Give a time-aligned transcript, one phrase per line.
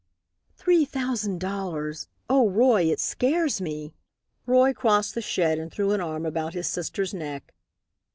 [0.55, 3.93] "Three thousand dollars oh, Roy, it scares me!"
[4.47, 7.53] Roy crossed the shed and threw an arm about his sister's neck.